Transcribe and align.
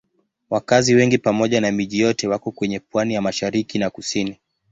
Wakazi 0.49 0.93
wengi 0.95 1.17
pamoja 1.17 1.61
na 1.61 1.71
miji 1.71 1.99
yote 1.99 2.27
wako 2.27 2.51
kwenye 2.51 2.79
pwani 2.79 3.13
ya 3.13 3.21
mashariki 3.21 3.77
na 3.79 3.89
kusini. 3.89 4.39